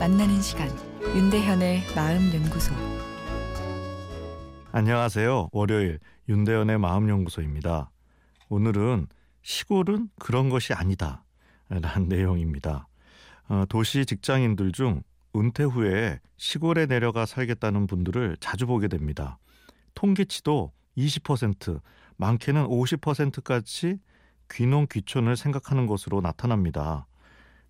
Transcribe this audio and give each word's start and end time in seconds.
만나는 0.00 0.40
시간 0.40 0.66
윤대현의 1.14 1.82
마음 1.94 2.32
연구소 2.32 2.72
안녕하세요. 4.72 5.50
월요일 5.52 5.98
윤대현의 6.26 6.78
마음 6.78 7.10
연구소입니다. 7.10 7.90
오늘은 8.48 9.08
시골은 9.42 10.08
그런 10.18 10.48
것이 10.48 10.72
아니다 10.72 11.22
라는 11.68 12.08
내용입니다. 12.08 12.88
어, 13.50 13.64
도시 13.68 14.06
직장인들 14.06 14.72
중 14.72 15.02
은퇴 15.36 15.64
후에 15.64 16.18
시골에 16.38 16.86
내려가 16.86 17.26
살겠다는 17.26 17.86
분들을 17.86 18.38
자주 18.40 18.66
보게 18.66 18.88
됩니다. 18.88 19.38
통계치도 19.92 20.72
20%, 20.96 21.78
많게는 22.16 22.66
50%까지 22.68 23.98
귀농 24.50 24.86
귀촌을 24.90 25.36
생각하는 25.36 25.86
것으로 25.86 26.22
나타납니다. 26.22 27.06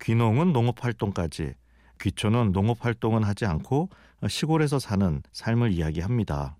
귀농은 0.00 0.54
농업 0.54 0.82
활동까지, 0.82 1.52
귀촌은 2.00 2.52
농업 2.52 2.84
활동은 2.84 3.24
하지 3.24 3.46
않고 3.46 3.88
시골에서 4.28 4.78
사는 4.78 5.22
삶을 5.32 5.72
이야기합니다. 5.72 6.56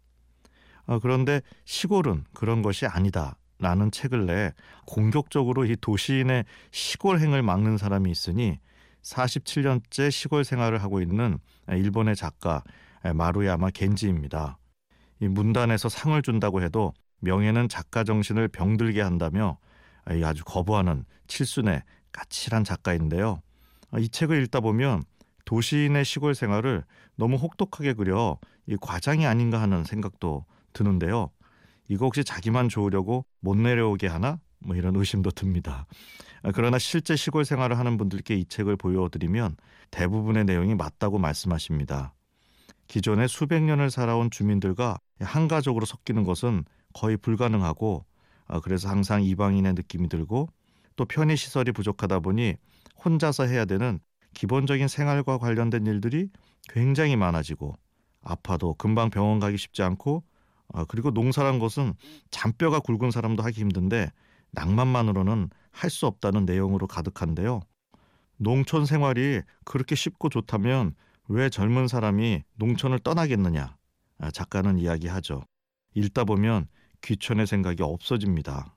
어, 0.86 0.98
그런데 0.98 1.40
시골은 1.64 2.24
그런 2.34 2.62
것이 2.62 2.86
아니다. 2.86 3.36
라는 3.58 3.90
책을 3.90 4.26
내 4.26 4.52
공격적으로 4.84 5.64
이 5.64 5.76
도시인의 5.80 6.44
시골행을 6.72 7.42
막는 7.42 7.78
사람이 7.78 8.10
있으니 8.10 8.58
47년째 9.02 10.10
시골 10.10 10.44
생활을 10.44 10.82
하고 10.82 11.00
있는 11.00 11.38
일본의 11.68 12.16
작가 12.16 12.62
마루야마 13.14 13.70
겐지입니다. 13.70 14.58
이 15.20 15.28
문단에서 15.28 15.88
상을 15.88 16.20
준다고 16.22 16.62
해도 16.62 16.92
명예는 17.20 17.68
작가 17.68 18.02
정신을 18.02 18.48
병들게 18.48 19.00
한다며 19.00 19.58
아주 20.04 20.44
거부하는 20.44 21.04
칠순의 21.28 21.82
까칠한 22.12 22.64
작가인데요. 22.64 23.40
이 23.98 24.08
책을 24.08 24.42
읽다 24.42 24.60
보면 24.60 25.04
도시인의 25.44 26.04
시골 26.04 26.34
생활을 26.34 26.84
너무 27.16 27.36
혹독하게 27.36 27.94
그려 27.94 28.38
이 28.66 28.76
과장이 28.80 29.26
아닌가 29.26 29.60
하는 29.60 29.84
생각도 29.84 30.44
드는데요. 30.72 31.30
이거 31.88 32.06
혹시 32.06 32.24
자기만 32.24 32.68
좋으려고 32.68 33.26
못 33.40 33.56
내려오게 33.56 34.06
하나? 34.06 34.40
뭐 34.58 34.74
이런 34.76 34.96
의심도 34.96 35.30
듭니다. 35.30 35.86
그러나 36.54 36.78
실제 36.78 37.16
시골 37.16 37.44
생활을 37.44 37.78
하는 37.78 37.96
분들께 37.96 38.34
이 38.34 38.44
책을 38.46 38.76
보여드리면 38.76 39.56
대부분의 39.90 40.44
내용이 40.44 40.74
맞다고 40.74 41.18
말씀하십니다. 41.18 42.14
기존에 42.86 43.26
수백 43.26 43.62
년을 43.62 43.90
살아온 43.90 44.30
주민들과 44.30 44.98
한가족으로 45.20 45.86
섞이는 45.86 46.24
것은 46.24 46.64
거의 46.92 47.16
불가능하고 47.16 48.04
어, 48.46 48.60
그래서 48.60 48.88
항상 48.88 49.22
이방인의 49.22 49.74
느낌이 49.74 50.08
들고 50.08 50.48
또 50.96 51.04
편의 51.04 51.36
시설이 51.36 51.72
부족하다 51.72 52.20
보니 52.20 52.54
혼자서 53.04 53.46
해야 53.46 53.64
되는 53.64 54.00
기본적인 54.34 54.88
생활과 54.88 55.38
관련된 55.38 55.86
일들이 55.86 56.28
굉장히 56.68 57.16
많아지고 57.16 57.74
아파도 58.22 58.74
금방 58.74 59.10
병원 59.10 59.38
가기 59.40 59.56
쉽지 59.56 59.82
않고 59.82 60.24
아, 60.72 60.84
그리고 60.88 61.10
농사란 61.10 61.58
것은 61.58 61.94
잔뼈가 62.30 62.80
굵은 62.80 63.10
사람도 63.10 63.42
하기 63.42 63.60
힘든데 63.60 64.10
낭만만으로는 64.52 65.50
할 65.70 65.90
수 65.90 66.06
없다는 66.06 66.44
내용으로 66.44 66.86
가득한데요. 66.86 67.60
농촌 68.36 68.86
생활이 68.86 69.42
그렇게 69.64 69.94
쉽고 69.94 70.28
좋다면 70.28 70.94
왜 71.28 71.48
젊은 71.48 71.88
사람이 71.88 72.42
농촌을 72.54 73.00
떠나겠느냐? 73.00 73.76
아, 74.18 74.30
작가는 74.30 74.78
이야기하죠. 74.78 75.42
읽다 75.94 76.24
보면 76.24 76.68
귀촌의 77.02 77.46
생각이 77.46 77.82
없어집니다. 77.82 78.74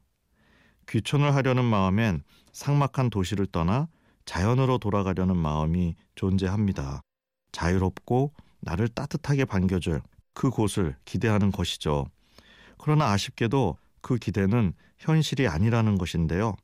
귀촌을 0.89 1.35
하려는 1.35 1.65
마음엔 1.65 2.23
상막한 2.51 3.09
도시를 3.09 3.45
떠나 3.47 3.87
자연으로 4.27 4.77
돌아가려는 4.77 5.37
마음이 5.37 5.95
존재합니다. 6.15 7.01
자유롭고 7.53 8.33
나를 8.59 8.89
따뜻하게 8.89 9.45
반겨줄 9.45 10.01
그곳을 10.33 10.95
기대하는 11.05 11.51
것이죠. 11.51 12.05
그러나 12.77 13.11
아쉽게도 13.11 13.77
그 14.01 14.17
기대는 14.17 14.73
현실이 14.99 15.47
아니라는 15.47 15.97
것인데요. 15.97 16.55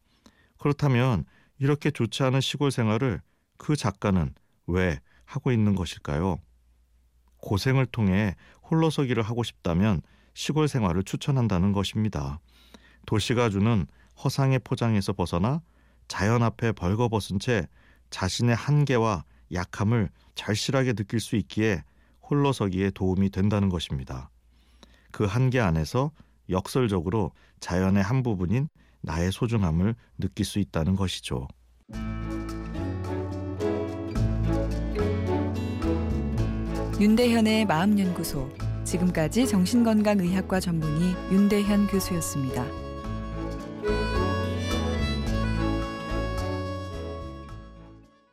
그렇다면 0.60 1.26
이렇게 1.58 1.90
좋지 1.90 2.24
않은 2.24 2.42
시골 2.42 2.70
생활을 2.70 3.22
그 3.58 3.76
작가는 3.78 4.34
왜 4.68 5.00
하고 5.26 5.52
있는 5.52 5.74
것일까요? 5.74 6.40
고생을 7.38 7.86
통해 7.88 8.36
홀로서기를 8.70 9.24
하고 9.24 9.42
싶다면 9.44 10.02
시골 10.34 10.68
생활을 10.68 11.04
추천한다는 11.04 11.72
것입니다. 11.72 12.40
도시가 13.06 13.50
주는 13.50 13.88
허상의 14.24 14.60
포장에서 14.60 15.14
벗어나 15.14 15.62
자연 16.14 16.44
앞에 16.44 16.74
벌거벗은 16.74 17.40
채 17.40 17.68
자신의 18.12 18.56
한계와 18.56 19.24
약함을 19.52 20.12
절실하게 20.36 20.94
느낄 20.94 21.20
수 21.20 21.36
있기에 21.38 21.84
홀로서기에 22.30 22.92
도움이 22.92 23.32
된다는 23.32 23.68
것입니다. 23.68 24.30
그 25.12 25.26
한계 25.26 25.60
안에서 25.60 26.12
역설적으로 26.52 27.32
자연의 27.62 28.04
한 28.04 28.22
부분인 28.22 28.70
나의 29.02 29.32
소중함을 29.32 29.96
느낄 30.20 30.46
수 30.46 30.60
있다는 30.60 30.96
것이죠. 30.96 31.48
윤대현의 37.02 37.66
마음연구소 37.66 38.52
지금까지 38.84 39.48
정신건강의학과 39.48 40.60
전문의 40.60 41.16
윤대현 41.32 41.88
교수였습니다. 41.88 42.93